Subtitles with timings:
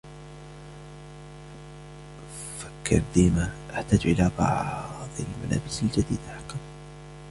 [2.59, 6.55] فكر ديما:" أحتاج إلى بعض الملابس الجديدة حقا".